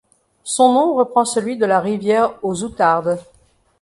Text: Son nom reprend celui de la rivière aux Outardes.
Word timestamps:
Son 0.43 0.73
nom 0.73 0.95
reprend 0.95 1.25
celui 1.25 1.57
de 1.57 1.65
la 1.67 1.79
rivière 1.79 2.33
aux 2.41 2.63
Outardes. 2.63 3.19